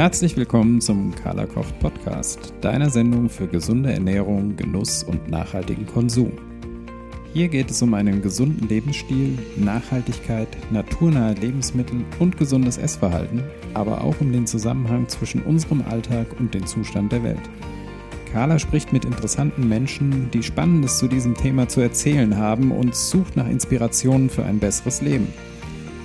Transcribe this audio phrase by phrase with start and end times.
[0.00, 6.32] Herzlich willkommen zum Carla Kocht Podcast, deiner Sendung für gesunde Ernährung, Genuss und nachhaltigen Konsum.
[7.34, 14.18] Hier geht es um einen gesunden Lebensstil, Nachhaltigkeit, naturnahe Lebensmittel und gesundes Essverhalten, aber auch
[14.22, 17.50] um den Zusammenhang zwischen unserem Alltag und dem Zustand der Welt.
[18.32, 23.36] Carla spricht mit interessanten Menschen, die Spannendes zu diesem Thema zu erzählen haben und sucht
[23.36, 25.26] nach Inspirationen für ein besseres Leben.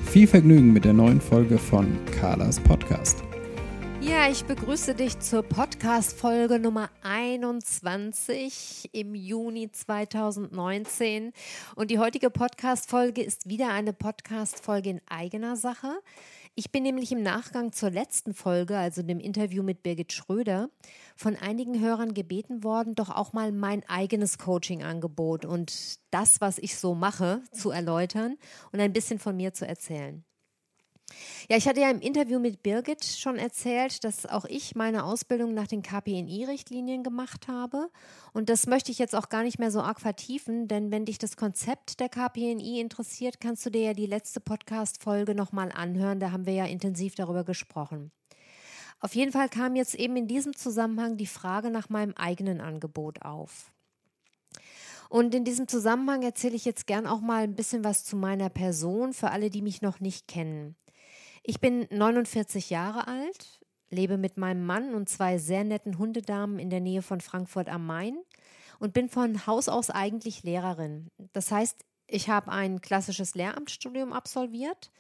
[0.04, 1.88] Viel Vergnügen mit der neuen Folge von
[2.20, 3.25] Carlas Podcast.
[4.08, 11.34] Ja, ich begrüße dich zur Podcast-Folge Nummer 21 im Juni 2019.
[11.76, 15.92] Und die heutige Podcast-Folge ist wieder eine Podcast-Folge in eigener Sache.
[16.54, 20.70] Ich bin nämlich im Nachgang zur letzten Folge, also dem Interview mit Birgit Schröder,
[21.16, 26.78] von einigen Hörern gebeten worden, doch auch mal mein eigenes Coaching-Angebot und das, was ich
[26.78, 28.38] so mache, zu erläutern
[28.72, 30.24] und ein bisschen von mir zu erzählen.
[31.50, 35.54] Ja, ich hatte ja im Interview mit Birgit schon erzählt, dass auch ich meine Ausbildung
[35.54, 37.90] nach den KPNI-Richtlinien gemacht habe.
[38.34, 41.20] Und das möchte ich jetzt auch gar nicht mehr so arg vertiefen, denn wenn dich
[41.20, 46.20] das Konzept der KPNI interessiert, kannst du dir ja die letzte Podcast-Folge nochmal anhören.
[46.20, 48.12] Da haben wir ja intensiv darüber gesprochen.
[49.00, 53.22] Auf jeden Fall kam jetzt eben in diesem Zusammenhang die Frage nach meinem eigenen Angebot
[53.22, 53.72] auf.
[55.10, 58.50] Und in diesem Zusammenhang erzähle ich jetzt gern auch mal ein bisschen was zu meiner
[58.50, 60.76] Person für alle, die mich noch nicht kennen.
[61.48, 63.60] Ich bin 49 Jahre alt,
[63.92, 67.86] lebe mit meinem Mann und zwei sehr netten Hundedamen in der Nähe von Frankfurt am
[67.86, 68.18] Main
[68.80, 71.12] und bin von Haus aus eigentlich Lehrerin.
[71.34, 74.92] Das heißt, ich habe ein klassisches Lehramtsstudium absolviert.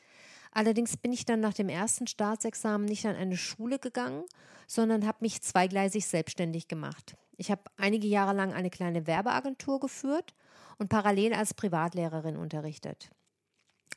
[0.51, 4.23] Allerdings bin ich dann nach dem ersten Staatsexamen nicht an eine Schule gegangen,
[4.67, 7.15] sondern habe mich zweigleisig selbstständig gemacht.
[7.37, 10.35] Ich habe einige Jahre lang eine kleine Werbeagentur geführt
[10.77, 13.09] und parallel als Privatlehrerin unterrichtet.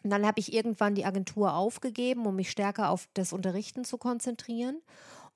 [0.02, 3.98] Und dann habe ich irgendwann die Agentur aufgegeben, um mich stärker auf das Unterrichten zu
[3.98, 4.80] konzentrieren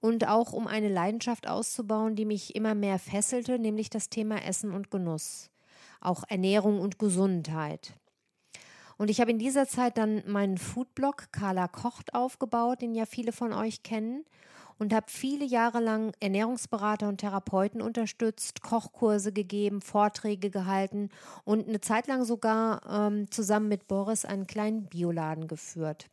[0.00, 4.72] und auch um eine Leidenschaft auszubauen, die mich immer mehr fesselte, nämlich das Thema Essen
[4.72, 5.50] und Genuss,
[6.00, 7.94] auch Ernährung und Gesundheit.
[8.99, 13.32] Und ich habe in dieser Zeit dann meinen Foodblog Carla Kocht aufgebaut, den ja viele
[13.32, 14.25] von euch kennen
[14.78, 21.10] und habe viele Jahre lang Ernährungsberater und Therapeuten unterstützt, Kochkurse gegeben, Vorträge gehalten
[21.44, 26.09] und eine Zeit lang sogar ähm, zusammen mit Boris einen kleinen Bioladen geführt.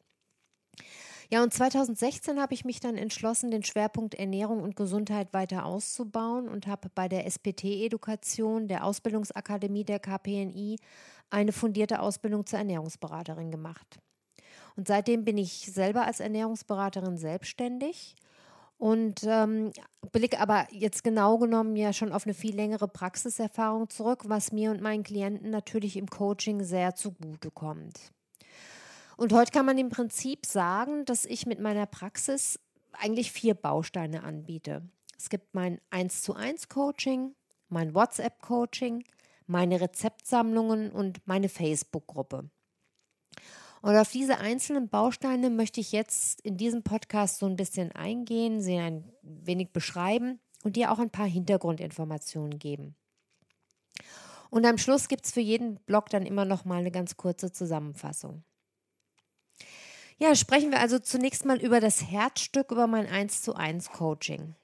[1.32, 6.50] Ja, und 2016 habe ich mich dann entschlossen, den Schwerpunkt Ernährung und Gesundheit weiter auszubauen
[6.50, 10.78] und habe bei der SPT-Education, der Ausbildungsakademie der KPNI,
[11.30, 14.00] eine fundierte Ausbildung zur Ernährungsberaterin gemacht.
[14.76, 18.16] Und seitdem bin ich selber als Ernährungsberaterin selbstständig
[18.80, 19.72] und ähm,
[20.14, 24.72] blicke aber jetzt genau genommen ja schon auf eine viel längere Praxiserfahrung zurück, was mir
[24.72, 28.00] und meinen Klienten natürlich im Coaching sehr zugute kommt.
[29.18, 32.58] Und heute kann man im Prinzip sagen, dass ich mit meiner Praxis
[32.94, 34.82] eigentlich vier Bausteine anbiete.
[35.18, 37.36] Es gibt mein 1 zu 1 Coaching,
[37.68, 39.04] mein WhatsApp Coaching,
[39.46, 42.50] meine Rezeptsammlungen und meine Facebook-Gruppe.
[43.82, 48.62] Und auf diese einzelnen Bausteine möchte ich jetzt in diesem Podcast so ein bisschen eingehen,
[48.62, 52.96] sie ein wenig beschreiben und dir auch ein paar Hintergrundinformationen geben.
[54.50, 57.52] Und am Schluss gibt es für jeden Blog dann immer noch mal eine ganz kurze
[57.52, 58.44] Zusammenfassung.
[60.18, 64.56] Ja, sprechen wir also zunächst mal über das Herzstück, über mein 1 zu 1 Coaching.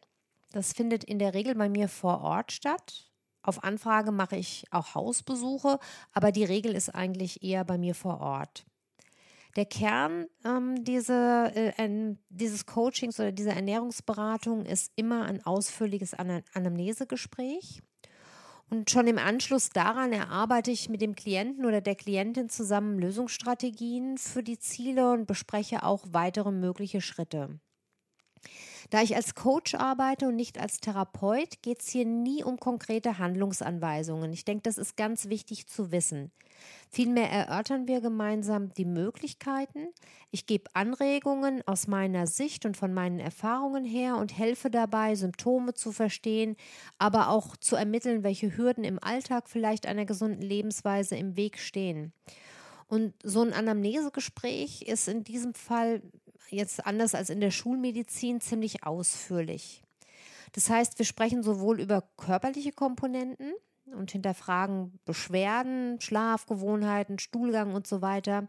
[0.51, 3.11] Das findet in der Regel bei mir vor Ort statt.
[3.41, 5.79] Auf Anfrage mache ich auch Hausbesuche,
[6.11, 8.65] aber die Regel ist eigentlich eher bei mir vor Ort.
[9.55, 16.43] Der Kern ähm, diese, äh, dieses Coachings oder dieser Ernährungsberatung ist immer ein ausführliches An
[16.53, 17.81] Anamnesegespräch.
[18.69, 24.17] Und schon im Anschluss daran erarbeite ich mit dem Klienten oder der Klientin zusammen Lösungsstrategien
[24.17, 27.59] für die Ziele und bespreche auch weitere mögliche Schritte.
[28.89, 33.17] Da ich als Coach arbeite und nicht als Therapeut, geht es hier nie um konkrete
[33.17, 34.31] Handlungsanweisungen.
[34.31, 36.31] Ich denke, das ist ganz wichtig zu wissen.
[36.89, 39.87] Vielmehr erörtern wir gemeinsam die Möglichkeiten.
[40.31, 45.73] Ich gebe Anregungen aus meiner Sicht und von meinen Erfahrungen her und helfe dabei, Symptome
[45.73, 46.55] zu verstehen,
[46.97, 52.13] aber auch zu ermitteln, welche Hürden im Alltag vielleicht einer gesunden Lebensweise im Weg stehen.
[52.87, 56.01] Und so ein Anamnesegespräch ist in diesem Fall
[56.49, 59.83] jetzt anders als in der Schulmedizin ziemlich ausführlich.
[60.53, 63.53] Das heißt, wir sprechen sowohl über körperliche Komponenten
[63.93, 68.47] und hinterfragen Beschwerden, Schlafgewohnheiten, Stuhlgang und so weiter.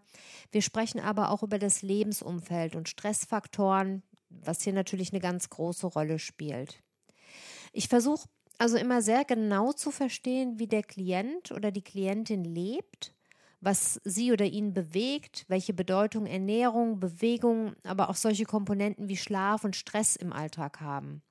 [0.52, 5.86] Wir sprechen aber auch über das Lebensumfeld und Stressfaktoren, was hier natürlich eine ganz große
[5.86, 6.82] Rolle spielt.
[7.72, 8.28] Ich versuche
[8.58, 13.15] also immer sehr genau zu verstehen, wie der Klient oder die Klientin lebt
[13.60, 19.64] was sie oder ihn bewegt, welche Bedeutung Ernährung, Bewegung, aber auch solche Komponenten wie Schlaf
[19.64, 21.22] und Stress im Alltag haben.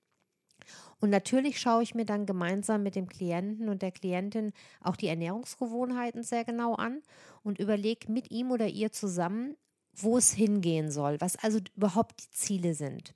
[1.00, 5.07] Und natürlich schaue ich mir dann gemeinsam mit dem Klienten und der Klientin auch die
[5.07, 7.01] Ernährungsgewohnheiten sehr genau an
[7.44, 9.56] und überlege mit ihm oder ihr zusammen,
[9.94, 13.13] wo es hingehen soll, was also überhaupt die Ziele sind.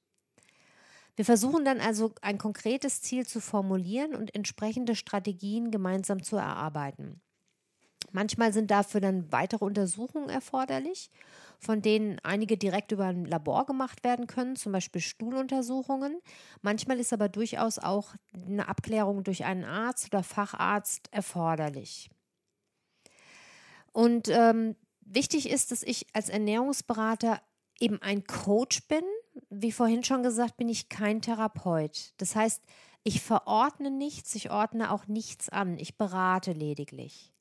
[1.15, 7.21] Wir versuchen dann also ein konkretes Ziel zu formulieren und entsprechende Strategien gemeinsam zu erarbeiten.
[8.11, 11.11] Manchmal sind dafür dann weitere Untersuchungen erforderlich,
[11.59, 16.19] von denen einige direkt über ein Labor gemacht werden können, zum Beispiel Stuhluntersuchungen.
[16.61, 22.09] Manchmal ist aber durchaus auch eine Abklärung durch einen Arzt oder Facharzt erforderlich.
[23.91, 27.41] Und ähm, wichtig ist, dass ich als Ernährungsberater
[27.79, 29.03] eben ein Coach bin.
[29.49, 32.13] Wie vorhin schon gesagt, bin ich kein Therapeut.
[32.17, 32.63] Das heißt,
[33.03, 37.31] ich verordne nichts, ich ordne auch nichts an, ich berate lediglich.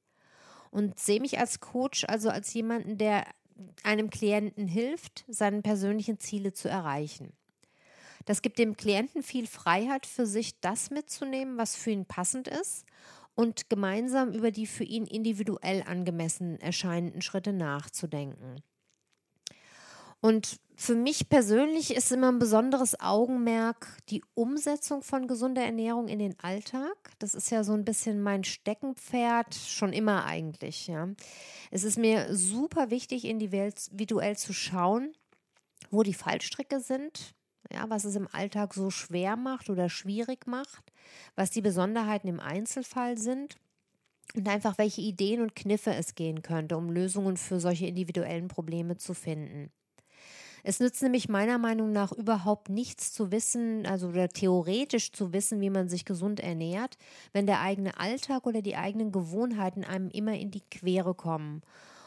[0.70, 3.24] Und sehe mich als Coach, also als jemanden, der
[3.82, 7.32] einem Klienten hilft, seine persönlichen Ziele zu erreichen.
[8.24, 12.84] Das gibt dem Klienten viel Freiheit für sich, das mitzunehmen, was für ihn passend ist
[13.34, 18.62] und gemeinsam über die für ihn individuell angemessen erscheinenden Schritte nachzudenken.
[20.20, 26.20] Und für mich persönlich ist immer ein besonderes Augenmerk die Umsetzung von gesunder Ernährung in
[26.20, 26.94] den Alltag.
[27.18, 30.86] Das ist ja so ein bisschen mein Steckenpferd, schon immer eigentlich.
[30.86, 31.08] Ja.
[31.72, 35.12] Es ist mir super wichtig, individuell zu schauen,
[35.90, 37.34] wo die Fallstricke sind,
[37.72, 40.92] ja, was es im Alltag so schwer macht oder schwierig macht,
[41.34, 43.56] was die Besonderheiten im Einzelfall sind
[44.36, 48.96] und einfach welche Ideen und Kniffe es gehen könnte, um Lösungen für solche individuellen Probleme
[48.96, 49.72] zu finden.
[50.64, 55.60] Es nützt nämlich meiner Meinung nach überhaupt nichts zu wissen, also oder theoretisch zu wissen,
[55.60, 56.98] wie man sich gesund ernährt,
[57.32, 61.62] wenn der eigene Alltag oder die eigenen Gewohnheiten einem immer in die Quere kommen.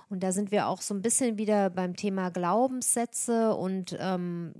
[0.09, 4.53] Und da sind wir auch so ein bisschen wieder beim Thema Glaubenssätze und ähm,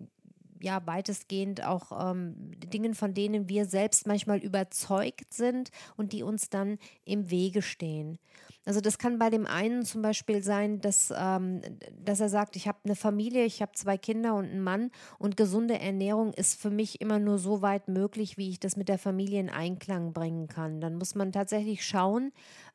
[0.61, 2.35] ja weitestgehend auch ähm,
[2.71, 8.19] Dingen, von denen wir selbst manchmal überzeugt sind und die uns dann im Wege stehen.
[8.63, 11.61] Also das kann bei dem einen zum Beispiel sein, dass, ähm,
[11.99, 15.35] dass er sagt, ich habe eine Familie, ich habe zwei Kinder und einen Mann und
[15.35, 18.99] gesunde Ernährung ist für mich immer nur so weit möglich, wie ich das mit der
[18.99, 20.79] Familie in Einklang bringen kann.
[20.79, 22.31] Dann muss man tatsächlich schauen,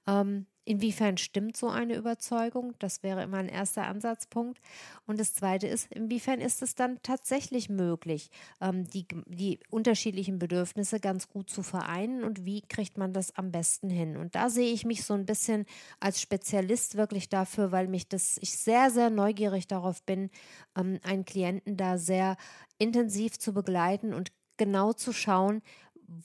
[0.06, 2.74] ähm, Inwiefern stimmt so eine Überzeugung?
[2.80, 4.60] Das wäre immer ein erster Ansatzpunkt.
[5.06, 8.30] Und das Zweite ist, inwiefern ist es dann tatsächlich möglich,
[8.60, 13.52] ähm, die, die unterschiedlichen Bedürfnisse ganz gut zu vereinen und wie kriegt man das am
[13.52, 14.16] besten hin?
[14.16, 15.66] Und da sehe ich mich so ein bisschen
[16.00, 20.30] als Spezialist wirklich dafür, weil mich das, ich sehr, sehr neugierig darauf bin,
[20.76, 22.36] ähm, einen Klienten da sehr
[22.78, 25.62] intensiv zu begleiten und genau zu schauen,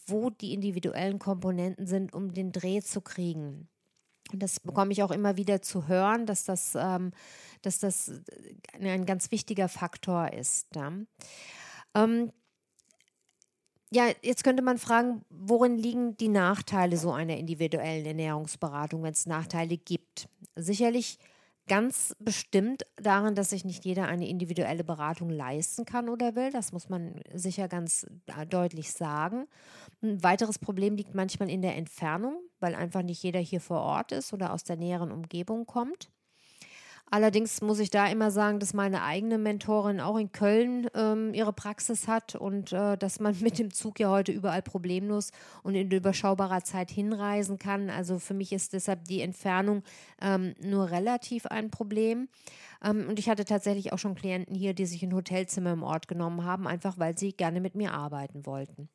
[0.08, 3.68] wo die individuellen Komponenten sind, um den Dreh zu kriegen.
[4.34, 7.12] Das bekomme ich auch immer wieder zu hören, dass das, ähm,
[7.62, 10.68] dass das äh, ein ganz wichtiger Faktor ist.
[10.76, 10.92] Ja.
[11.96, 12.32] Ähm,
[13.94, 19.26] ja, jetzt könnte man fragen, worin liegen die Nachteile so einer individuellen Ernährungsberatung, wenn es
[19.26, 20.30] Nachteile gibt?
[20.56, 21.20] Sicherlich
[21.68, 26.52] ganz bestimmt daran, dass sich nicht jeder eine individuelle Beratung leisten kann oder will.
[26.52, 29.48] Das muss man sicher ganz äh, deutlich sagen.
[30.02, 34.12] Ein weiteres Problem liegt manchmal in der Entfernung, weil einfach nicht jeder hier vor Ort
[34.12, 36.10] ist oder aus der näheren Umgebung kommt.
[37.14, 41.52] Allerdings muss ich da immer sagen, dass meine eigene Mentorin auch in Köln ähm, ihre
[41.52, 45.32] Praxis hat und äh, dass man mit dem Zug ja heute überall problemlos
[45.62, 47.90] und in überschaubarer Zeit hinreisen kann.
[47.90, 49.84] Also für mich ist deshalb die Entfernung
[50.22, 52.30] ähm, nur relativ ein Problem.
[52.82, 56.08] Ähm, und ich hatte tatsächlich auch schon Klienten hier, die sich ein Hotelzimmer im Ort
[56.08, 58.88] genommen haben, einfach weil sie gerne mit mir arbeiten wollten.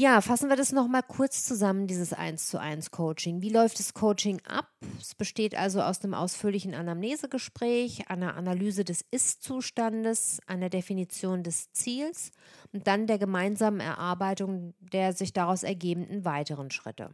[0.00, 3.42] Ja, fassen wir das nochmal kurz zusammen, dieses 1 zu 1 Coaching.
[3.42, 4.68] Wie läuft das Coaching ab?
[5.00, 12.30] Es besteht also aus einem ausführlichen Anamnesegespräch, einer Analyse des Ist-Zustandes, einer Definition des Ziels
[12.72, 17.10] und dann der gemeinsamen Erarbeitung der sich daraus ergebenden weiteren Schritte.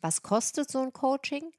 [0.00, 1.50] Was kostet so ein Coaching?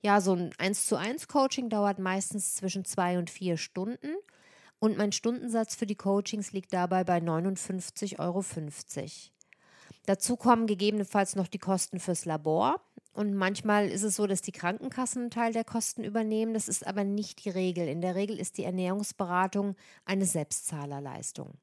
[0.00, 4.14] Ja, so ein 1 zu 1 Coaching dauert meistens zwischen zwei und vier Stunden
[4.78, 8.42] und mein Stundensatz für die Coachings liegt dabei bei 59,50 Euro.
[10.06, 12.80] Dazu kommen gegebenenfalls noch die Kosten fürs Labor.
[13.12, 16.54] Und manchmal ist es so, dass die Krankenkassen einen Teil der Kosten übernehmen.
[16.54, 17.88] Das ist aber nicht die Regel.
[17.88, 21.54] In der Regel ist die Ernährungsberatung eine Selbstzahlerleistung.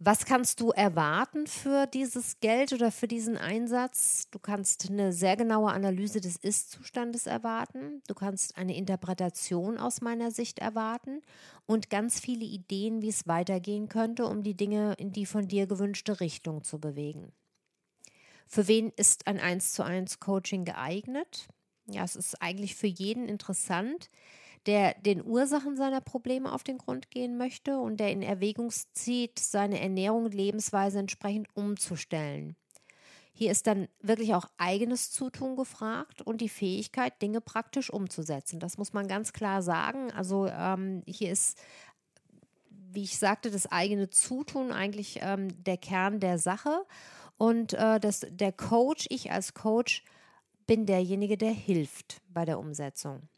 [0.00, 4.28] Was kannst du erwarten für dieses Geld oder für diesen Einsatz?
[4.30, 8.00] Du kannst eine sehr genaue Analyse des Ist-Zustandes erwarten.
[8.06, 11.20] Du kannst eine Interpretation aus meiner Sicht erwarten
[11.66, 15.66] und ganz viele Ideen, wie es weitergehen könnte, um die Dinge in die von dir
[15.66, 17.32] gewünschte Richtung zu bewegen.
[18.46, 21.48] Für wen ist ein 1 zu 1 Coaching geeignet?
[21.86, 24.10] Ja, es ist eigentlich für jeden interessant,
[24.68, 29.38] der den Ursachen seiner Probleme auf den Grund gehen möchte und der in Erwägung zieht,
[29.38, 32.54] seine Ernährung und Lebensweise entsprechend umzustellen.
[33.32, 38.60] Hier ist dann wirklich auch eigenes Zutun gefragt und die Fähigkeit, Dinge praktisch umzusetzen.
[38.60, 40.12] Das muss man ganz klar sagen.
[40.12, 41.58] Also ähm, hier ist,
[42.68, 46.84] wie ich sagte, das eigene Zutun eigentlich ähm, der Kern der Sache.
[47.38, 50.04] Und äh, das, der Coach, ich als Coach,
[50.66, 53.28] bin derjenige, der hilft bei der Umsetzung.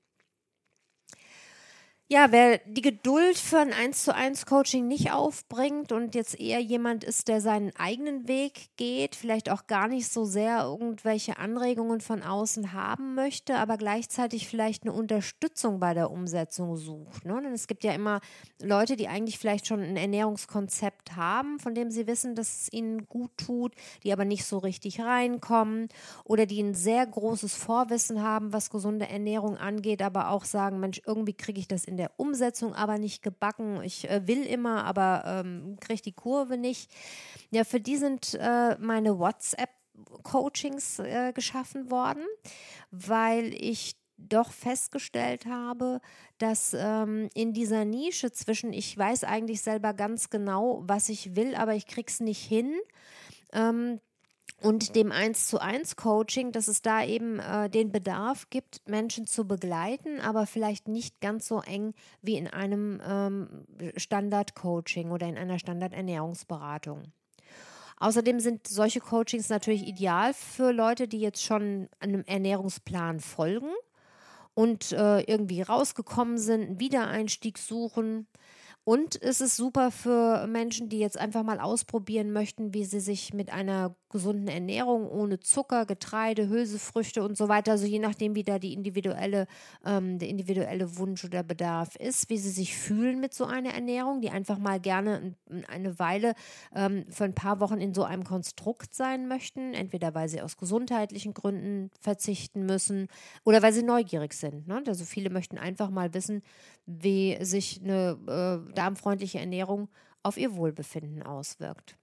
[2.12, 6.58] Ja, wer die Geduld für ein 1 zu 1 Coaching nicht aufbringt und jetzt eher
[6.58, 12.00] jemand ist, der seinen eigenen Weg geht, vielleicht auch gar nicht so sehr irgendwelche Anregungen
[12.00, 17.26] von außen haben möchte, aber gleichzeitig vielleicht eine Unterstützung bei der Umsetzung sucht.
[17.26, 17.40] Ne?
[17.44, 18.20] Denn es gibt ja immer
[18.60, 23.06] Leute, die eigentlich vielleicht schon ein Ernährungskonzept haben, von dem sie wissen, dass es ihnen
[23.06, 25.86] gut tut, die aber nicht so richtig reinkommen
[26.24, 31.00] oder die ein sehr großes Vorwissen haben, was gesunde Ernährung angeht, aber auch sagen, Mensch,
[31.06, 33.83] irgendwie kriege ich das in der Umsetzung aber nicht gebacken.
[33.83, 36.90] Ich äh, will immer, aber ähm, kriege die Kurve nicht.
[37.50, 42.25] Ja, für die sind äh, meine WhatsApp-Coachings äh, geschaffen worden,
[42.90, 46.00] weil ich doch festgestellt habe,
[46.38, 51.54] dass ähm, in dieser Nische zwischen, ich weiß eigentlich selber ganz genau, was ich will,
[51.54, 52.75] aber ich krieg's nicht hin,
[53.52, 54.00] ähm,
[54.62, 59.26] und dem 1 zu 1 Coaching, dass es da eben äh, den Bedarf gibt, Menschen
[59.26, 63.66] zu begleiten, aber vielleicht nicht ganz so eng wie in einem ähm,
[63.97, 67.12] Standard-Coaching oder in einer Standard-Ernährungsberatung.
[67.97, 73.71] Außerdem sind solche Coachings natürlich ideal für Leute, die jetzt schon einem Ernährungsplan folgen
[74.54, 78.26] und äh, irgendwie rausgekommen sind, einen Wiedereinstieg suchen
[78.85, 83.35] und es ist super für Menschen, die jetzt einfach mal ausprobieren möchten, wie sie sich
[83.35, 88.42] mit einer gesunden Ernährung ohne Zucker, Getreide, Hülsefrüchte und so weiter, also je nachdem, wie
[88.42, 89.46] da die individuelle,
[89.84, 94.20] ähm, der individuelle Wunsch oder Bedarf ist, wie sie sich fühlen mit so einer Ernährung,
[94.20, 95.34] die einfach mal gerne
[95.68, 96.34] eine Weile
[96.74, 100.56] ähm, für ein paar Wochen in so einem Konstrukt sein möchten, entweder weil sie aus
[100.56, 103.08] gesundheitlichen Gründen verzichten müssen
[103.44, 104.66] oder weil sie neugierig sind.
[104.66, 104.82] Ne?
[104.86, 106.42] Also viele möchten einfach mal wissen,
[106.86, 108.18] wie sich eine
[108.68, 109.88] äh, darmfreundliche Ernährung
[110.22, 112.00] auf ihr Wohlbefinden auswirkt.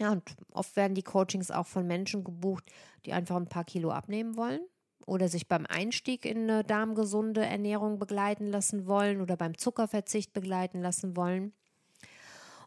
[0.00, 2.64] Ja, und oft werden die Coachings auch von Menschen gebucht,
[3.04, 4.62] die einfach ein paar Kilo abnehmen wollen
[5.04, 10.80] oder sich beim Einstieg in eine darmgesunde Ernährung begleiten lassen wollen oder beim Zuckerverzicht begleiten
[10.80, 11.52] lassen wollen.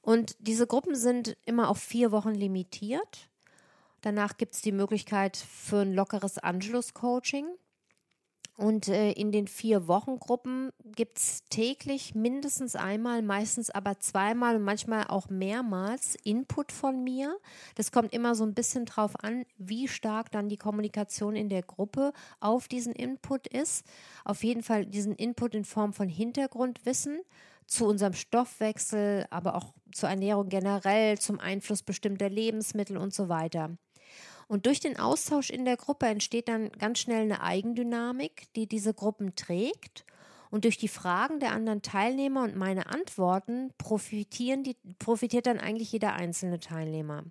[0.01, 3.29] Und diese Gruppen sind immer auf vier Wochen limitiert.
[4.01, 7.47] Danach gibt es die Möglichkeit für ein lockeres Anschluss-Coaching.
[8.55, 14.63] Und äh, in den vier Wochengruppen gibt es täglich mindestens einmal, meistens aber zweimal und
[14.63, 17.35] manchmal auch mehrmals Input von mir.
[17.73, 21.63] Das kommt immer so ein bisschen drauf an, wie stark dann die Kommunikation in der
[21.63, 23.85] Gruppe auf diesen Input ist.
[24.23, 27.21] Auf jeden Fall diesen Input in Form von Hintergrundwissen
[27.65, 33.71] zu unserem Stoffwechsel, aber auch zur Ernährung generell, zum Einfluss bestimmter Lebensmittel und so weiter.
[34.47, 38.93] Und durch den Austausch in der Gruppe entsteht dann ganz schnell eine Eigendynamik, die diese
[38.93, 40.05] Gruppen trägt.
[40.51, 45.91] Und durch die Fragen der anderen Teilnehmer und meine Antworten profitieren die, profitiert dann eigentlich
[45.91, 47.23] jeder einzelne Teilnehmer.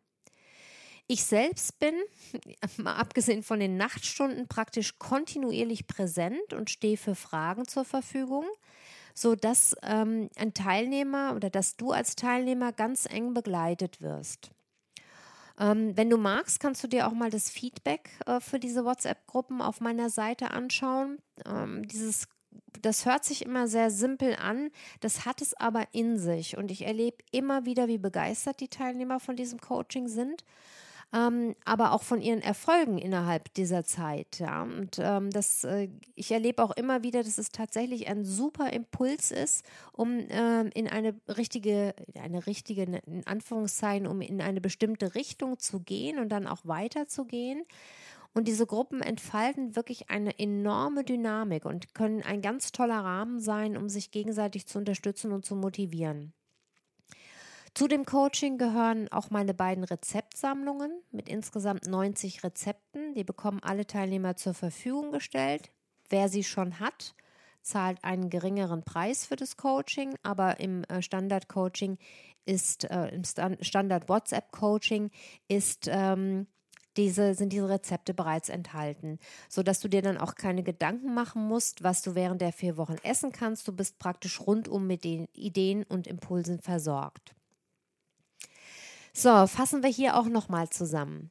[1.06, 1.94] Ich selbst bin,
[2.78, 8.46] mal abgesehen von den Nachtstunden, praktisch kontinuierlich präsent und stehe für Fragen zur Verfügung,
[9.14, 14.50] sodass ähm, ein Teilnehmer oder dass du als Teilnehmer ganz eng begleitet wirst.
[15.62, 19.62] Ähm, wenn du magst, kannst du dir auch mal das Feedback äh, für diese WhatsApp-Gruppen
[19.62, 21.18] auf meiner Seite anschauen.
[21.46, 22.28] Ähm, dieses
[22.82, 26.56] das hört sich immer sehr simpel an, das hat es aber in sich.
[26.56, 30.44] Und ich erlebe immer wieder, wie begeistert die Teilnehmer von diesem Coaching sind
[31.14, 34.38] ähm, aber auch von ihren Erfolgen innerhalb dieser Zeit.
[34.38, 34.62] Ja.
[34.62, 39.30] Und ähm, das, äh, ich erlebe auch immer wieder, dass es tatsächlich ein super Impuls
[39.30, 45.58] ist, um ähm, in eine richtige, eine richtige, in Anführungszeichen, um in eine bestimmte Richtung
[45.58, 47.64] zu gehen und dann auch weiterzugehen.
[48.34, 53.76] Und diese Gruppen entfalten wirklich eine enorme Dynamik und können ein ganz toller Rahmen sein,
[53.76, 56.32] um sich gegenseitig zu unterstützen und zu motivieren.
[57.74, 63.14] Zu dem Coaching gehören auch meine beiden Rezeptsammlungen mit insgesamt 90 Rezepten.
[63.14, 65.70] Die bekommen alle Teilnehmer zur Verfügung gestellt.
[66.10, 67.14] Wer sie schon hat,
[67.62, 71.96] zahlt einen geringeren Preis für das Coaching, aber im äh, Standard-Coaching
[72.44, 75.10] ist, äh, im Standard-WhatsApp-Coaching
[75.48, 76.48] ist ähm,
[76.98, 81.82] diese, sind diese Rezepte bereits enthalten, sodass du dir dann auch keine Gedanken machen musst,
[81.82, 83.66] was du während der vier Wochen essen kannst.
[83.66, 87.34] Du bist praktisch rundum mit den Ideen und Impulsen versorgt.
[89.12, 91.30] So, fassen wir hier auch nochmal zusammen.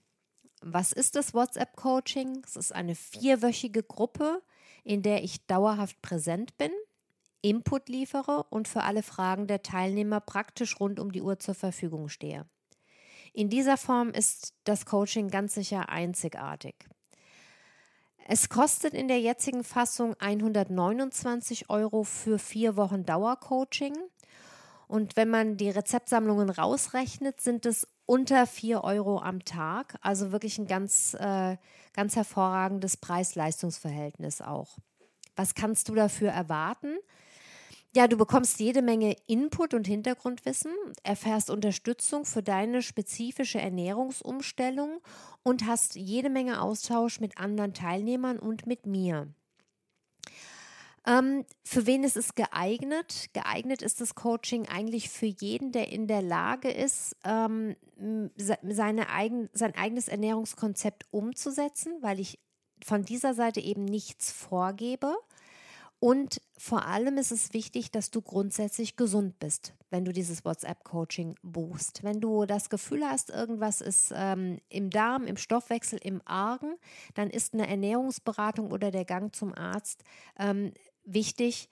[0.61, 2.43] Was ist das WhatsApp-Coaching?
[2.45, 4.43] Es ist eine vierwöchige Gruppe,
[4.83, 6.71] in der ich dauerhaft präsent bin,
[7.41, 12.07] Input liefere und für alle Fragen der Teilnehmer praktisch rund um die Uhr zur Verfügung
[12.07, 12.45] stehe.
[13.33, 16.75] In dieser Form ist das Coaching ganz sicher einzigartig.
[18.27, 23.97] Es kostet in der jetzigen Fassung 129 Euro für vier Wochen Dauercoaching.
[24.91, 29.95] Und wenn man die Rezeptsammlungen rausrechnet, sind es unter 4 Euro am Tag.
[30.01, 31.55] Also wirklich ein ganz, äh,
[31.93, 34.79] ganz hervorragendes Preis-Leistungs-Verhältnis auch.
[35.37, 36.97] Was kannst du dafür erwarten?
[37.95, 44.99] Ja, du bekommst jede Menge Input und Hintergrundwissen, erfährst Unterstützung für deine spezifische Ernährungsumstellung
[45.41, 49.33] und hast jede Menge Austausch mit anderen Teilnehmern und mit mir.
[51.05, 53.29] Ähm, für wen ist es geeignet?
[53.33, 57.75] Geeignet ist das Coaching eigentlich für jeden, der in der Lage ist, ähm,
[58.37, 62.39] seine eigen, sein eigenes Ernährungskonzept umzusetzen, weil ich
[62.83, 65.15] von dieser Seite eben nichts vorgebe
[66.03, 71.35] und vor allem ist es wichtig, dass du grundsätzlich gesund bist, wenn du dieses WhatsApp-Coaching
[71.43, 72.03] buchst.
[72.03, 76.73] Wenn du das Gefühl hast, irgendwas ist ähm, im Darm, im Stoffwechsel, im Argen,
[77.13, 80.03] dann ist eine Ernährungsberatung oder der Gang zum Arzt
[80.39, 81.69] ähm, wichtig.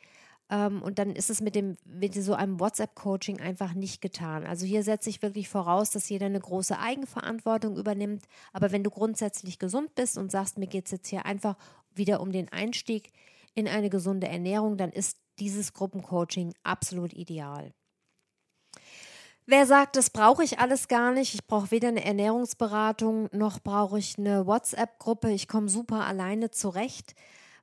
[0.50, 4.46] Ähm, und dann ist es mit, dem, mit so einem WhatsApp-Coaching einfach nicht getan.
[4.46, 8.26] Also hier setze ich wirklich voraus, dass jeder eine große Eigenverantwortung übernimmt.
[8.54, 11.56] Aber wenn du grundsätzlich gesund bist und sagst, mir geht es jetzt hier einfach
[11.94, 13.12] wieder um den Einstieg
[13.54, 17.74] in eine gesunde Ernährung, dann ist dieses Gruppencoaching absolut ideal.
[19.46, 23.98] Wer sagt, das brauche ich alles gar nicht, ich brauche weder eine Ernährungsberatung noch brauche
[23.98, 27.16] ich eine WhatsApp-Gruppe, ich komme super alleine zurecht.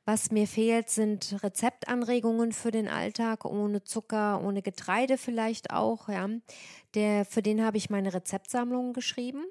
[0.08, 6.08] Was mir fehlt, sind Rezeptanregungen für den Alltag, ohne Zucker, ohne Getreide vielleicht auch.
[6.08, 6.28] Ja.
[6.94, 9.44] Der, für den habe ich meine Rezeptsammlung geschrieben.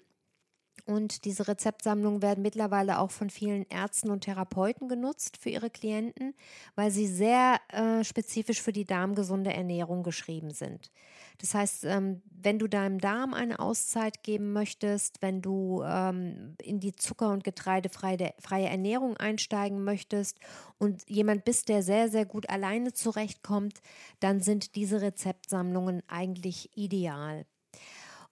[0.85, 6.35] Und diese Rezeptsammlungen werden mittlerweile auch von vielen Ärzten und Therapeuten genutzt für ihre Klienten,
[6.75, 10.91] weil sie sehr äh, spezifisch für die darmgesunde Ernährung geschrieben sind.
[11.39, 16.79] Das heißt, ähm, wenn du deinem Darm eine Auszeit geben möchtest, wenn du ähm, in
[16.79, 20.39] die Zucker- und Getreidefreie freie Ernährung einsteigen möchtest
[20.77, 23.81] und jemand bist, der sehr, sehr gut alleine zurechtkommt,
[24.19, 27.47] dann sind diese Rezeptsammlungen eigentlich ideal.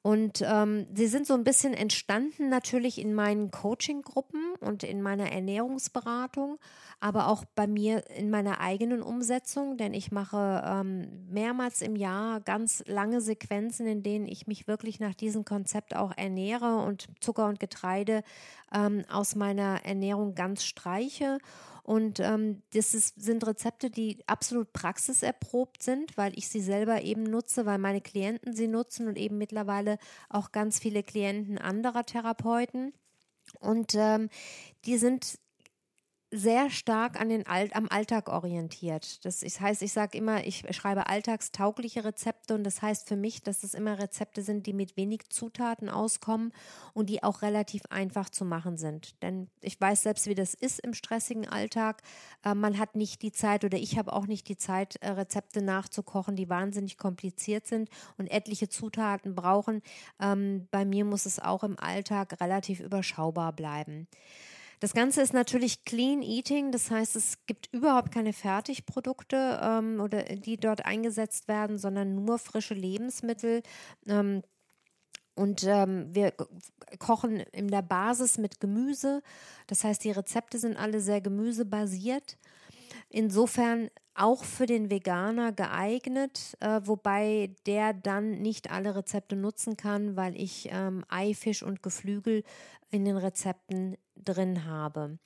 [0.03, 5.31] Und ähm, sie sind so ein bisschen entstanden natürlich in meinen Coaching-Gruppen und in meiner
[5.31, 6.59] Ernährungsberatung,
[6.99, 12.41] aber auch bei mir in meiner eigenen Umsetzung, denn ich mache ähm, mehrmals im Jahr
[12.41, 17.47] ganz lange Sequenzen, in denen ich mich wirklich nach diesem Konzept auch ernähre und Zucker
[17.47, 18.23] und Getreide
[18.73, 21.37] ähm, aus meiner Ernährung ganz streiche.
[21.83, 27.23] Und ähm, das ist, sind Rezepte, die absolut praxiserprobt sind, weil ich sie selber eben
[27.23, 29.97] nutze, weil meine Klienten sie nutzen und eben mittlerweile
[30.29, 32.93] auch ganz viele Klienten anderer Therapeuten.
[33.59, 34.29] Und ähm,
[34.85, 35.39] die sind
[36.33, 39.23] sehr stark an den Alt, am Alltag orientiert.
[39.23, 43.63] Das heißt, ich sage immer, ich schreibe alltagstaugliche Rezepte und das heißt für mich, dass
[43.63, 46.51] es immer Rezepte sind, die mit wenig Zutaten auskommen
[46.93, 49.21] und die auch relativ einfach zu machen sind.
[49.21, 52.01] Denn ich weiß selbst, wie das ist im stressigen Alltag.
[52.43, 55.61] Äh, man hat nicht die Zeit oder ich habe auch nicht die Zeit, äh, Rezepte
[55.61, 59.83] nachzukochen, die wahnsinnig kompliziert sind und etliche Zutaten brauchen.
[60.19, 64.07] Ähm, bei mir muss es auch im Alltag relativ überschaubar bleiben.
[64.83, 70.23] Das Ganze ist natürlich Clean Eating, das heißt, es gibt überhaupt keine Fertigprodukte ähm, oder
[70.23, 73.63] die dort eingesetzt werden, sondern nur frische Lebensmittel.
[74.07, 74.41] Ähm,
[75.35, 76.33] und ähm, wir
[76.99, 79.21] kochen in der Basis mit Gemüse.
[79.67, 82.37] Das heißt, die Rezepte sind alle sehr gemüsebasiert.
[83.07, 90.15] Insofern auch für den Veganer geeignet, äh, wobei der dann nicht alle Rezepte nutzen kann,
[90.15, 92.43] weil ich ähm, Ei, und Geflügel
[92.91, 95.17] in den Rezepten drin habe.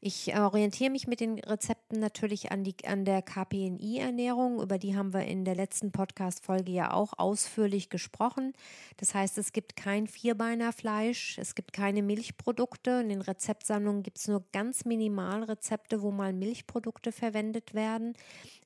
[0.00, 4.60] Ich orientiere mich mit den Rezepten natürlich an, die, an der KPNI-Ernährung.
[4.60, 8.52] Über die haben wir in der letzten Podcast-Folge ja auch ausführlich gesprochen.
[8.98, 13.00] Das heißt, es gibt kein Vierbeinerfleisch, es gibt keine Milchprodukte.
[13.02, 18.14] In den Rezeptsammlungen gibt es nur ganz minimal Rezepte, wo mal Milchprodukte verwendet werden.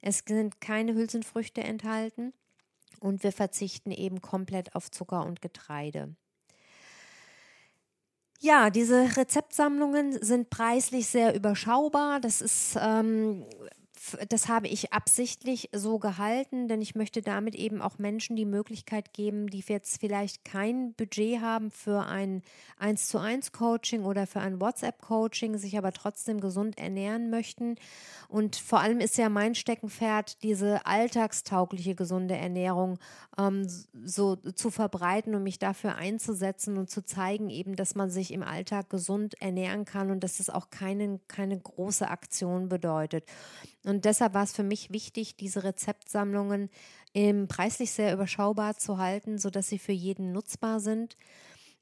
[0.00, 2.32] Es sind keine Hülsenfrüchte enthalten
[3.00, 6.14] und wir verzichten eben komplett auf Zucker und Getreide.
[8.42, 12.20] Ja, diese Rezeptsammlungen sind preislich sehr überschaubar.
[12.20, 13.44] Das ist ähm,
[14.28, 19.12] das habe ich absichtlich so gehalten, denn ich möchte damit eben auch Menschen die Möglichkeit
[19.12, 22.42] geben, die jetzt vielleicht kein Budget haben für ein
[22.78, 27.76] 1 zu 1 Coaching oder für ein WhatsApp Coaching, sich aber trotzdem gesund ernähren möchten.
[28.28, 32.98] Und vor allem ist ja mein Steckenpferd, diese alltagstaugliche gesunde Ernährung
[33.38, 33.68] ähm,
[34.04, 38.42] so zu verbreiten und mich dafür einzusetzen und zu zeigen eben, dass man sich im
[38.42, 43.24] Alltag gesund ernähren kann und dass es auch keine, keine große Aktion bedeutet.
[43.84, 46.68] Und deshalb war es für mich wichtig, diese Rezeptsammlungen
[47.12, 51.16] im preislich sehr überschaubar zu halten, sodass sie für jeden nutzbar sind.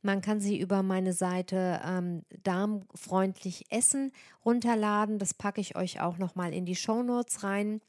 [0.00, 4.12] Man kann sie über meine Seite ähm, Darmfreundlich Essen
[4.44, 5.18] runterladen.
[5.18, 7.80] Das packe ich euch auch nochmal in die Show Notes rein.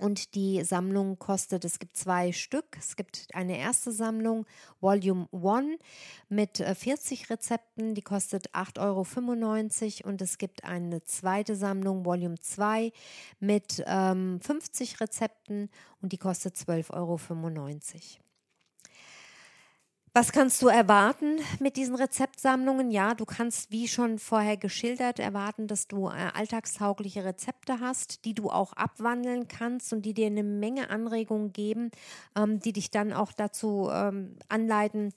[0.00, 2.64] Und die Sammlung kostet, es gibt zwei Stück.
[2.78, 4.46] Es gibt eine erste Sammlung,
[4.80, 5.78] Volume 1,
[6.30, 10.08] mit 40 äh, Rezepten, die kostet 8,95 Euro.
[10.08, 12.92] Und es gibt eine zweite Sammlung, Volume 2,
[13.40, 15.68] mit ähm, 50 Rezepten
[16.00, 17.18] und die kostet 12,95 Euro.
[20.12, 22.90] Was kannst du erwarten mit diesen Rezeptsammlungen?
[22.90, 28.34] Ja, du kannst, wie schon vorher geschildert, erwarten, dass du äh, alltagstaugliche Rezepte hast, die
[28.34, 31.92] du auch abwandeln kannst und die dir eine Menge Anregungen geben,
[32.36, 35.14] ähm, die dich dann auch dazu ähm, anleiten,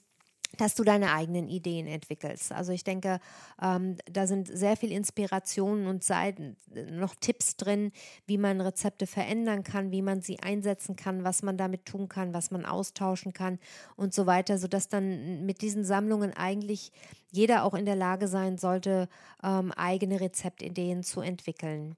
[0.58, 2.52] dass du deine eigenen Ideen entwickelst.
[2.52, 3.20] Also ich denke,
[3.60, 6.56] ähm, da sind sehr viel Inspirationen und Seiten,
[6.90, 7.92] noch Tipps drin,
[8.26, 12.34] wie man Rezepte verändern kann, wie man sie einsetzen kann, was man damit tun kann,
[12.34, 13.58] was man austauschen kann
[13.96, 16.92] und so weiter, sodass dann mit diesen Sammlungen eigentlich
[17.30, 19.08] jeder auch in der Lage sein sollte,
[19.42, 21.96] ähm, eigene Rezeptideen zu entwickeln.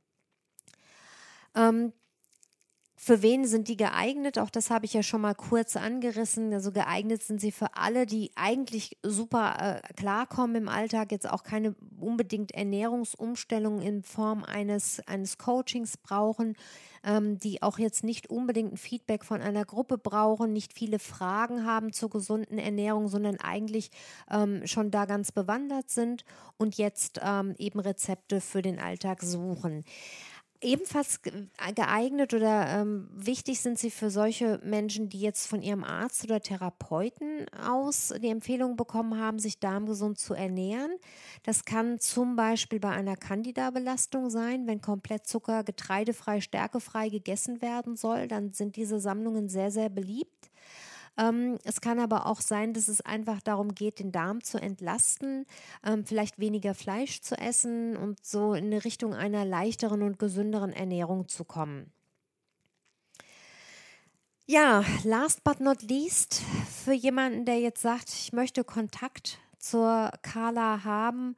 [1.55, 1.93] Ähm,
[2.99, 4.39] für wen sind die geeignet?
[4.39, 6.53] Auch das habe ich ja schon mal kurz angerissen.
[6.55, 11.43] Also geeignet sind sie für alle, die eigentlich super äh, klarkommen im Alltag, jetzt auch
[11.43, 16.57] keine unbedingt Ernährungsumstellung in Form eines, eines Coachings brauchen,
[17.05, 21.67] ähm, die auch jetzt nicht unbedingt ein Feedback von einer Gruppe brauchen, nicht viele Fragen
[21.67, 23.91] haben zur gesunden Ernährung, sondern eigentlich
[24.31, 26.25] ähm, schon da ganz bewandert sind
[26.57, 29.85] und jetzt ähm, eben Rezepte für den Alltag suchen.
[30.61, 36.25] Ebenfalls geeignet oder ähm, wichtig sind sie für solche Menschen, die jetzt von ihrem Arzt
[36.25, 40.93] oder Therapeuten aus die Empfehlung bekommen haben, sich darmgesund zu ernähren.
[41.43, 47.97] Das kann zum Beispiel bei einer Candida-Belastung sein, wenn komplett Zucker getreidefrei, stärkefrei gegessen werden
[47.97, 50.36] soll, dann sind diese Sammlungen sehr, sehr beliebt.
[51.19, 55.47] Ähm, es kann aber auch sein, dass es einfach darum geht, den Darm zu entlasten,
[55.85, 61.29] ähm, vielleicht weniger Fleisch zu essen und so in Richtung einer leichteren und gesünderen Ernährung
[61.29, 61.93] zu kommen.
[64.49, 66.41] Ja, last but not least,
[66.85, 71.35] für jemanden, der jetzt sagt, ich möchte Kontakt zur Carla haben,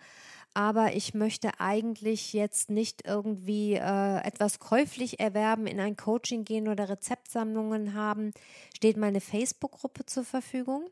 [0.55, 6.69] aber ich möchte eigentlich jetzt nicht irgendwie äh, etwas käuflich erwerben, in ein Coaching gehen
[6.69, 8.33] oder Rezeptsammlungen haben,
[8.75, 10.89] steht meine Facebook-Gruppe zur Verfügung.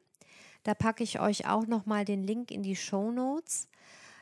[0.62, 3.68] Da packe ich euch auch nochmal den Link in die Show Notes.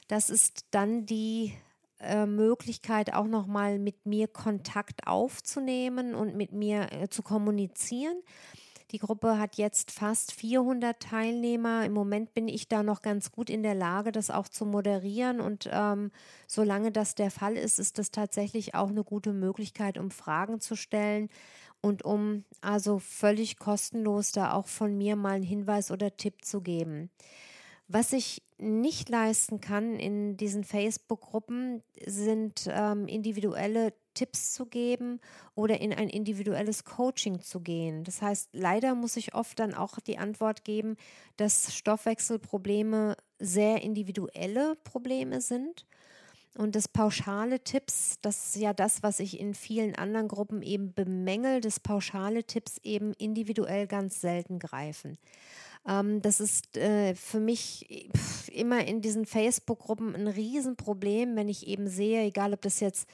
[0.08, 1.54] Das ist dann die
[2.00, 8.16] äh, Möglichkeit, auch nochmal mit mir Kontakt aufzunehmen und mit mir äh, zu kommunizieren.
[8.94, 11.84] Die Gruppe hat jetzt fast 400 Teilnehmer.
[11.84, 15.40] Im Moment bin ich da noch ganz gut in der Lage, das auch zu moderieren.
[15.40, 16.12] Und ähm,
[16.46, 20.76] solange das der Fall ist, ist das tatsächlich auch eine gute Möglichkeit, um Fragen zu
[20.76, 21.28] stellen
[21.80, 26.60] und um also völlig kostenlos da auch von mir mal einen Hinweis oder Tipp zu
[26.60, 27.10] geben.
[27.88, 35.20] Was ich nicht leisten kann in diesen Facebook-Gruppen, sind ähm, individuelle Tipps zu geben
[35.54, 38.04] oder in ein individuelles Coaching zu gehen.
[38.04, 40.96] Das heißt, leider muss ich oft dann auch die Antwort geben,
[41.36, 45.86] dass Stoffwechselprobleme sehr individuelle Probleme sind.
[46.56, 50.94] Und das pauschale Tipps, das ist ja das, was ich in vielen anderen Gruppen eben
[50.94, 55.18] bemängel, dass pauschale Tipps eben individuell ganz selten greifen.
[55.86, 58.08] Ähm, das ist äh, für mich
[58.52, 63.08] immer in diesen Facebook-Gruppen ein Riesenproblem, wenn ich eben sehe, egal ob das jetzt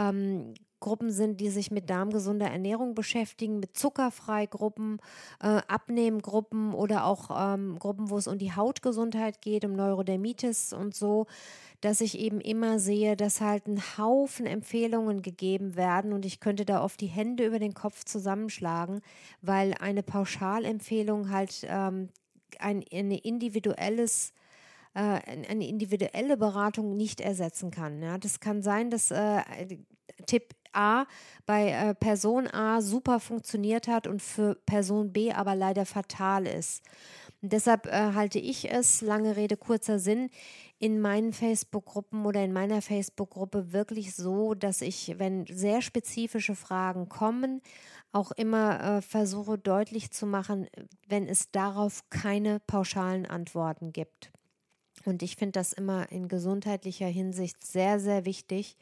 [0.00, 4.98] ähm, Gruppen sind, die sich mit darmgesunder Ernährung beschäftigen, mit Zuckerfreigruppen,
[5.42, 10.94] äh, Abnehmgruppen oder auch ähm, Gruppen, wo es um die Hautgesundheit geht, um Neurodermitis und
[10.94, 11.26] so,
[11.82, 16.64] dass ich eben immer sehe, dass halt ein Haufen Empfehlungen gegeben werden und ich könnte
[16.64, 19.02] da oft die Hände über den Kopf zusammenschlagen,
[19.42, 22.08] weil eine Pauschalempfehlung halt ähm,
[22.58, 24.32] ein, ein individuelles
[24.94, 28.02] äh, eine individuelle Beratung nicht ersetzen kann.
[28.02, 29.42] Ja, das kann sein, dass äh,
[30.26, 31.06] Tipp A
[31.46, 36.82] bei äh, Person A super funktioniert hat und für Person B aber leider fatal ist.
[37.42, 40.30] Und deshalb äh, halte ich es, lange Rede, kurzer Sinn,
[40.78, 47.08] in meinen Facebook-Gruppen oder in meiner Facebook-Gruppe wirklich so, dass ich, wenn sehr spezifische Fragen
[47.08, 47.62] kommen,
[48.12, 50.68] auch immer äh, versuche deutlich zu machen,
[51.08, 54.32] wenn es darauf keine pauschalen Antworten gibt.
[55.04, 58.76] Und ich finde das immer in gesundheitlicher Hinsicht sehr, sehr wichtig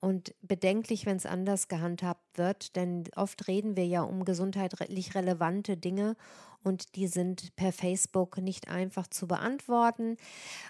[0.00, 5.76] und bedenklich, wenn es anders gehandhabt wird, denn oft reden wir ja um gesundheitlich relevante
[5.76, 6.16] Dinge
[6.62, 10.16] und die sind per Facebook nicht einfach zu beantworten.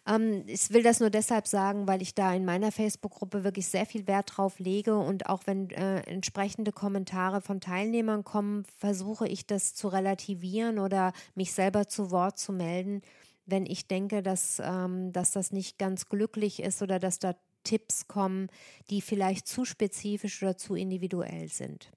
[0.07, 3.87] Ähm, ich will das nur deshalb sagen, weil ich da in meiner Facebook-Gruppe wirklich sehr
[3.87, 9.47] viel Wert drauf lege und auch wenn äh, entsprechende Kommentare von Teilnehmern kommen, versuche ich
[9.47, 13.03] das zu relativieren oder mich selber zu Wort zu melden
[13.49, 17.35] wenn ich denke, dass, ähm, dass das nicht ganz glücklich ist oder dass da
[17.65, 18.49] Tipps kommen,
[18.91, 21.91] die vielleicht zu spezifisch oder zu individuell sind.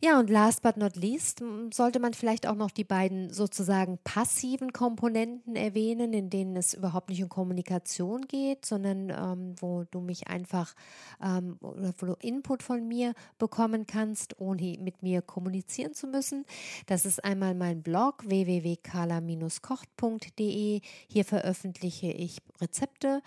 [0.00, 1.42] Ja, und last but not least
[1.74, 7.08] sollte man vielleicht auch noch die beiden sozusagen passiven Komponenten erwähnen, in denen es überhaupt
[7.08, 10.76] nicht um Kommunikation geht, sondern ähm, wo du mich einfach
[11.20, 16.44] ähm, oder wo du Input von mir bekommen kannst, ohne mit mir kommunizieren zu müssen.
[16.86, 20.80] Das ist einmal mein Blog www.kala-kocht.de.
[21.08, 23.20] Hier veröffentliche ich Rezepte.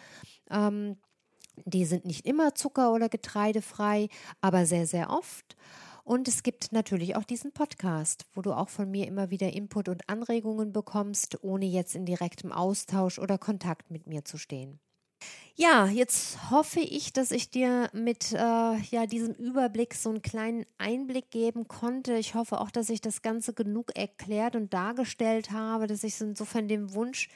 [0.50, 0.96] Ähm,
[1.66, 4.08] die sind nicht immer zucker- oder getreidefrei,
[4.40, 5.58] aber sehr, sehr oft.
[6.04, 9.90] Und es gibt natürlich auch diesen Podcast, wo du auch von mir immer wieder Input
[9.90, 14.80] und Anregungen bekommst, ohne jetzt in direktem Austausch oder Kontakt mit mir zu stehen.
[15.56, 20.66] Ja, jetzt hoffe ich, dass ich dir mit äh, ja, diesem Überblick so einen kleinen
[20.78, 22.16] Einblick geben konnte.
[22.16, 26.68] Ich hoffe auch, dass ich das Ganze genug erklärt und dargestellt habe, dass ich insofern
[26.68, 27.30] dem Wunsch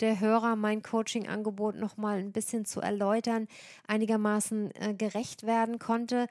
[0.00, 3.48] der Hörer mein Coaching-Angebot noch mal ein bisschen zu erläutern,
[3.86, 6.26] einigermaßen äh, gerecht werden konnte.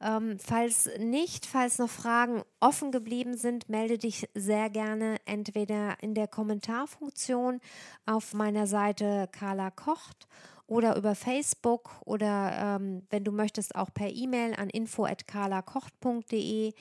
[0.00, 6.14] Ähm, falls nicht, falls noch Fragen offen geblieben sind, melde dich sehr gerne entweder in
[6.14, 7.60] der Kommentarfunktion
[8.04, 10.28] auf meiner Seite Carla Kocht
[10.66, 16.72] oder über Facebook oder ähm, wenn du möchtest auch per E-Mail an info@carlakocht.de,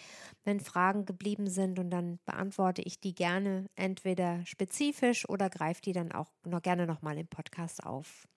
[0.43, 5.93] wenn Fragen geblieben sind und dann beantworte ich die gerne entweder spezifisch oder greife die
[5.93, 8.27] dann auch noch gerne nochmal im Podcast auf.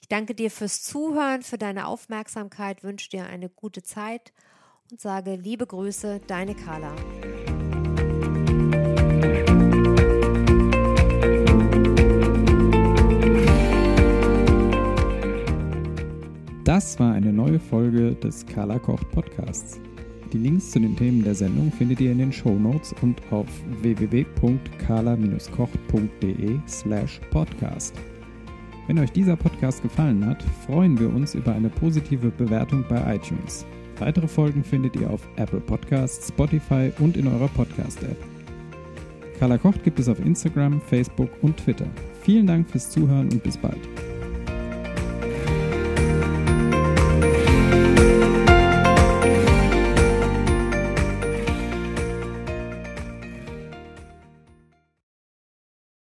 [0.00, 4.32] Ich danke dir fürs Zuhören, für deine Aufmerksamkeit, wünsche dir eine gute Zeit
[4.90, 6.94] und sage liebe Grüße, deine Carla.
[16.76, 19.80] Das war eine neue Folge des Carla Kocht Podcasts.
[20.30, 23.46] Die Links zu den Themen der Sendung findet ihr in den Show Notes und auf
[23.80, 27.94] www.carla-kocht.de slash podcast.
[28.86, 33.64] Wenn euch dieser Podcast gefallen hat, freuen wir uns über eine positive Bewertung bei iTunes.
[33.98, 38.18] Weitere Folgen findet ihr auf Apple Podcasts, Spotify und in eurer Podcast-App.
[39.38, 41.86] Carla Kocht gibt es auf Instagram, Facebook und Twitter.
[42.20, 43.80] Vielen Dank fürs Zuhören und bis bald.